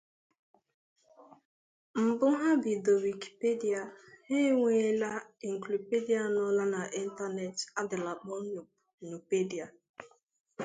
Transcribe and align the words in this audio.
Mbu 2.05 2.27
ha 2.39 2.49
bido 2.63 2.93
Wikipedia, 3.05 3.81
ha 4.29 4.39
nwela 4.57 5.11
encyclopedia 5.47 6.21
nola 6.35 6.63
na 6.73 6.81
Internet, 7.03 7.57
adila 7.79 8.11
kpo 8.19 8.35
Nupedia. 9.09 9.65